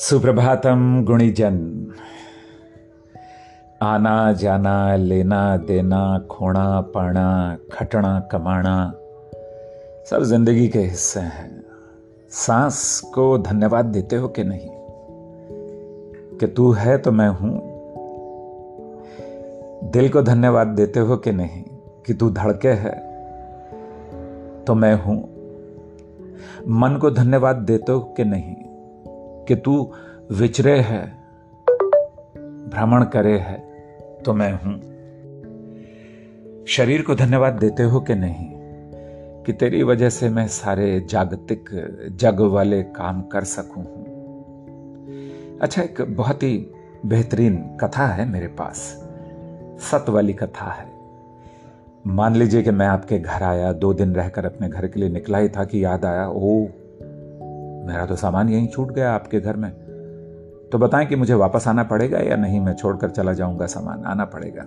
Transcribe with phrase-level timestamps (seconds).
[0.00, 1.86] सुप्रभातम गुणीजन।
[3.82, 8.92] आना, जाना, लेना, देना, खोना, पाना, खटना, कमाना,
[10.10, 11.64] सब ज़िंदगी के हिस्से हैं।
[12.30, 14.68] सांस को धन्यवाद देते हो कि नहीं?
[16.38, 17.60] कि तू है तो मैं हूँ।
[19.90, 21.64] दिल को धन्यवाद देते हो कि नहीं?
[22.06, 22.94] कि तू धड़के है
[24.64, 25.22] तो मैं हूँ।
[26.68, 28.67] मन को धन्यवाद देते हो कि नहीं?
[29.48, 29.92] कि तू
[30.32, 31.02] विचरे है,
[32.70, 33.58] भ्रमण करे है
[34.24, 34.80] तो मैं हूँ।
[36.66, 38.58] शरीर को धन्यवाद देते हो कि नहीं?
[39.44, 41.70] कि तेरी वजह से मैं सारे जागतिक
[42.16, 43.84] जग वाले काम कर सकूँ
[45.58, 46.70] अच्छा एक बहुत ही
[47.06, 49.04] बेहतरीन कथा है मेरे पास।
[49.80, 50.86] सत वाली कथा है।
[52.06, 55.38] मान लीजिए कि मैं आपके घर आया, दो दिन रहकर अपने घर के लिए निकला
[55.38, 56.66] ही था कि याद आया ओ
[57.88, 59.72] मेरा तो सामान यहीं छूट गया आपके घर में।
[60.72, 64.24] तो बताएँ कि मुझे वापस आना पड़ेगा या नहीं, मैं छोड़कर चला जाऊँगा सामान, आना
[64.24, 64.62] पड़ेगा।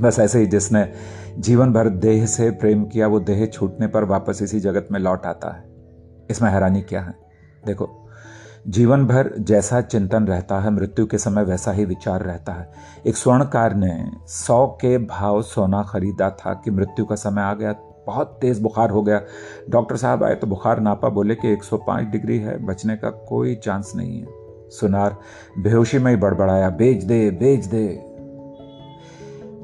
[0.00, 0.92] बस ऐसे ही जिसने
[1.38, 5.26] जीवन भर देह से प्रेम किया, वो देह छूटने पर वापस इसी जगत में लौट
[5.26, 5.64] आता है।
[6.30, 7.14] इसमें हैरानी क्या है?
[7.66, 8.08] देखो,
[8.68, 12.72] जीवन भर जैसा चिंतन रहता है, मृत्यु के समय वैसा ही विचार रहता है।
[13.06, 17.72] एक स्वर्णकार ने सौ के भाव सोना खरीदा था कि मृत्यु का समय आ गया
[18.08, 19.20] बहुत तेज़ बुखार हो गया।
[19.70, 23.92] डॉक्टर साहब आए तो बुखार नापा, बोले कि 105 डिग्री है, बचने का कोई चांस
[23.96, 24.26] नहीं है।
[24.70, 25.16] सुनार,
[25.58, 27.86] बेहोशी में ही बड़बड़ाया बेच दे बेच दे।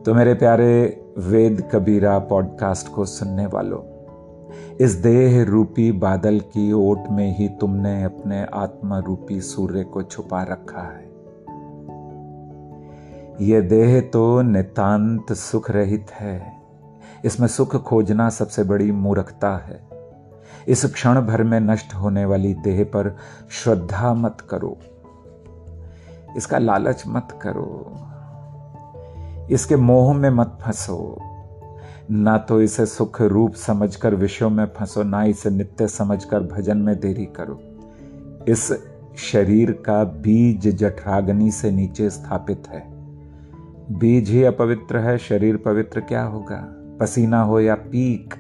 [0.05, 3.83] तो मेरे प्यारे वेद कबीरा पॉडकास्ट को सुनने वालों,
[4.81, 10.42] इस देह रूपी बादल की ओट में ही तुमने अपने आत्मा रूपी सूर्य को छुपा
[10.42, 11.12] रखा है।
[13.41, 16.64] यह देह तो नितांत सुख रहित है।
[17.25, 19.89] इसमें सुख खोजना सबसे बड़ी मूर्खता है।
[20.69, 23.16] इस क्षण भर में नष्ट होने वाली देह पर
[23.50, 24.78] श्रद्धा मत करो।
[26.37, 27.99] इसका लालच मत करो।
[29.50, 31.19] इसके मोह में मत फंसो।
[32.10, 37.00] ना तो इसे सुख रूप समझकर विषयों में फंसो, ना इसे नित्य समझकर भजन में
[37.00, 37.60] देरी करो।
[38.49, 38.72] इस
[39.16, 42.94] शरीर का बीज जठराग्नि से नीचे स्थापित है।
[43.99, 46.81] बीज ही अपवित्र है, शरीर पवित्र क्या होगा?
[47.00, 48.34] पसीना हो या पीक,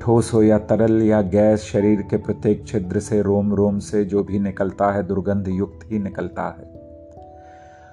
[0.00, 4.24] ठोस हो या तरल या गैस, शरीर के प्रत्येक छिद्र से रोम रोम से जो
[4.24, 6.82] भी निकलता है, दुर्गंध युक्त ही निकलता है।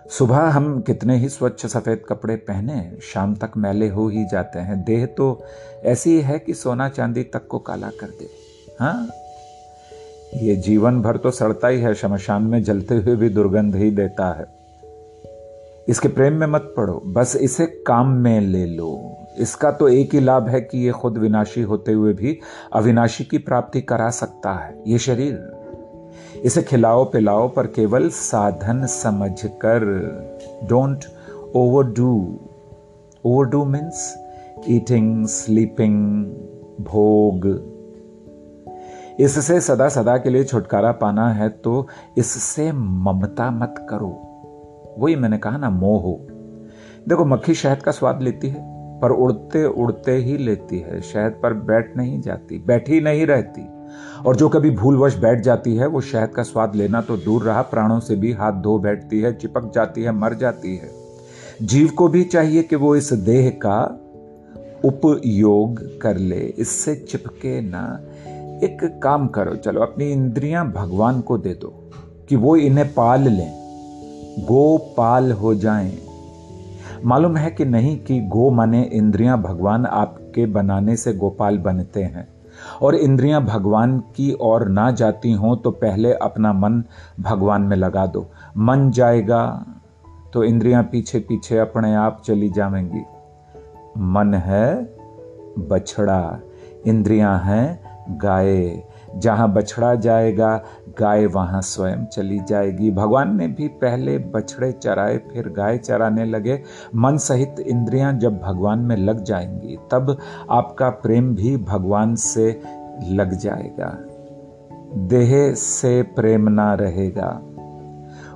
[0.09, 4.83] सुबह हम कितने ही स्वच्छ सफ़ेद कपड़े पहने, शाम तक मैले हो ही जाते हैं।
[4.83, 5.43] देह तो
[5.83, 8.29] ऐसी है कि सोना चांदी तक को काला कर दे।
[8.79, 9.09] हाँ?
[10.35, 14.33] ये जीवन भर तो सड़ता ही है शमशान में जलते हुए भी दुर्गंध ही देता
[14.33, 14.45] है।
[15.87, 20.19] इसके प्रेम में मत पड़ो, बस इसे काम में ले लो। इसका तो एक ही
[20.19, 22.39] लाभ है कि ये खुद विनाशी होते हुए भी
[22.73, 29.85] अविनाशी की प्राप्ति करा सकता है, ये शरीर। इसे खिलाओ पिलाओ, पर केवल साधन समझकर
[30.63, 31.05] don't
[31.85, 32.39] overdo
[33.45, 34.15] overdo means
[34.69, 36.25] eating sleeping
[36.81, 37.47] भोग।
[39.19, 44.09] इससे सदा सदा के लिए छुटकारा पाना है तो इससे ममता मत करो।
[44.99, 46.03] वही मैंने कहा ना, मोह।
[47.07, 51.53] देखो, मक्खी शहद का स्वाद लेती है। पर उड़ते उड़ते ही लेती है। शहद पर
[51.53, 53.67] बैठ नहीं जाती, बैठी नहीं रहती।
[54.25, 57.61] और जो कभी भूलवश बैठ जाती है, वो शहद का स्वाद लेना तो दूर रहा,
[57.61, 60.91] प्राणों से भी हाथ धो बैठती है, चिपक जाती है, मर जाती है।
[61.61, 64.01] जीव को भी चाहिए कि वो इस देह का
[64.85, 67.99] उपयोग कर ले, इससे चिपके ना।
[68.63, 71.91] एक काम करो, चलो अपनी इंद्रियाँ भगवान को दे दो,
[72.29, 73.59] कि वो इन्हें पाल लें।
[74.39, 76.08] गोपाल हो जाएँ।
[77.05, 82.27] मालूम है कि नहीं कि गो माने इंद्रियाँ भगवान आपके बनाने से गोपाल बनते हैं।
[82.81, 86.83] और इंद्रियाँ भगवान की ओर ना जाती हों तो पहले अपना मन
[87.19, 88.27] भगवान में लगा दो।
[88.57, 89.65] मन जाएगा
[90.33, 93.05] तो इंद्रियाँ पीछे पीछे अपने आप चली जाएँगी
[93.97, 94.83] मन है
[95.59, 96.39] बछड़ा,
[96.87, 97.79] इंद्रियाँ हैं
[98.17, 98.83] गाय
[99.15, 100.63] जहाँ बछड़ा जाएगा,
[100.99, 106.63] गाय वहाँ स्वयं चली जाएगी। भगवान ने भी पहले बछड़े चराए, फिर गाय चराने लगे।
[106.95, 110.17] मन सहित इंद्रियाँ जब भगवान में लग जाएँगी, तब
[110.51, 112.61] आपका प्रेम भी भगवान से
[113.03, 113.97] लग जाएगा।
[114.95, 117.41] देह से प्रेम ना रहेगा।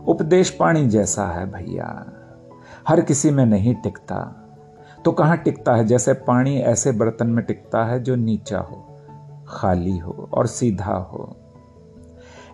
[0.07, 2.05] उपदेश पाणी जैसा है भैया।
[2.87, 4.39] हर किसी में नहीं टिकता।
[5.05, 5.85] तो कहाँ टिकता है?
[5.85, 8.92] जैसे पानी ऐसे बर्तन में टिकता है जो नीचा हो।
[9.47, 11.35] खाली हो और सीधा हो।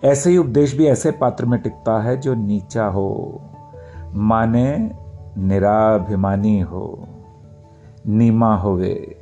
[0.03, 3.41] ऐसे ही उपदेश भी ऐसे पात्र में टिकता है जो नीचा हो।
[4.13, 4.91] माने
[5.37, 7.07] निराभिमानी हो,
[8.07, 9.15] नीमा होवे।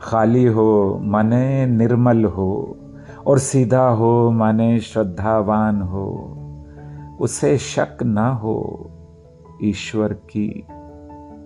[0.00, 2.76] खाली हो माने निर्मल हो
[3.26, 6.34] और सीधा हो माने श्रद्धावान हो।
[7.20, 8.90] उसे शक ना हो
[9.62, 10.66] ईश्वर की।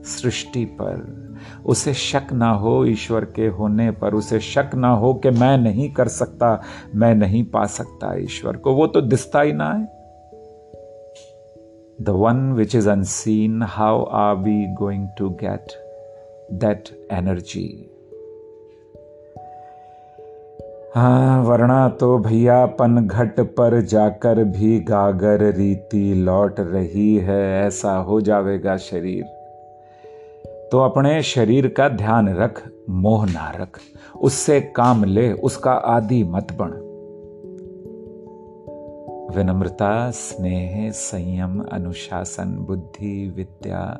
[0.05, 1.23] सृष्टि पर।
[1.67, 5.93] उसे शक ना हो ईश्वर के होने पर। उसे शक ना हो कि मैं नहीं
[5.93, 6.63] कर सकता,
[6.95, 10.03] मैं नहीं पा सकता ईश्वर को। वो तो दिखता ही ना है।
[12.03, 15.67] The one which is unseen how are we going to get
[16.53, 17.89] that energy
[20.95, 27.97] हाँ वरना तो भैया पन घट पर जाकर भी गागर रीति लौट रही है। ऐसा
[27.97, 29.42] हो जाएगा शरीर।
[30.73, 33.81] तो अपने शरीर का ध्यान रख, मोह ना रख।
[34.21, 36.71] उससे काम ले, उसका आदि मत बन।
[39.37, 43.99] विनम्रता, स्नेह, संयम, अनुशासन, बुद्धि, विद्या,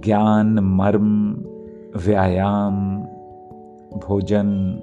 [0.00, 1.32] ज्ञान, मर्म,
[1.96, 3.02] व्यायाम,
[3.98, 4.80] भोजन,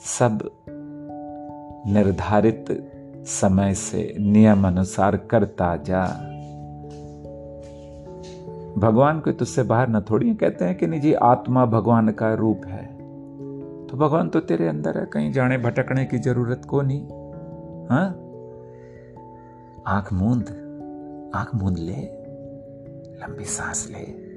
[0.00, 0.50] सब
[1.86, 2.90] निर्धारित
[3.26, 6.31] समय से नियम अनुसार करता जा।
[8.78, 12.34] भगवान कोई तुझसे बाहर न थोड़ी है, कहते हैं कि नहीं जी, आत्मा भगवान का
[12.34, 12.86] रूप है।
[13.86, 17.02] तो भगवान तो तेरे अंदर है, कहीं जाने भटकने की ज़रूरत को नहीं।
[17.88, 18.18] हाँ?
[19.86, 20.58] आँख मूंद
[21.34, 21.96] आँख मूंद ले,
[23.22, 24.32] लंबी सांस ले।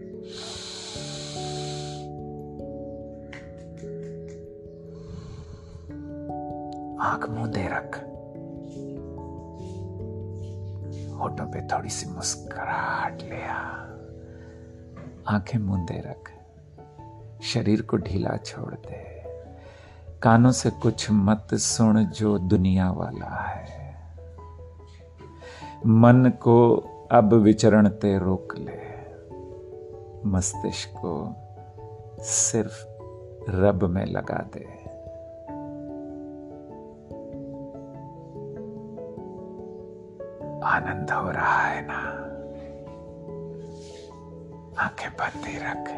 [7.03, 7.97] आँख मूंदे रख।
[11.19, 13.94] होठों पे थोड़ी सी मुस्कुराहट ले आ।
[15.27, 16.31] आँखें मूंदे रख,
[17.43, 19.23] शरीर को ढीला छोड़ दे।
[20.21, 23.95] कानों से कुछ मत सुन जो दुनिया वाला है।
[25.85, 26.75] मन को
[27.11, 28.95] अब विचरण ते रोक ले।
[30.29, 31.35] मस्तिष्क को
[32.23, 32.85] सिर्फ़
[33.51, 34.85] रब में लगा दे।
[40.65, 42.24] आनंद हो रहा है ना?
[44.79, 45.91] आँखें बंद ही रख।